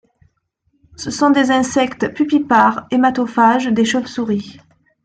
Ce 0.95 1.11
sont 1.11 1.29
des 1.29 1.51
insectes 1.51 2.11
pupipares 2.15 2.87
hématophages 2.89 3.67
des 3.67 3.85
Chauves-souris. 3.85 4.57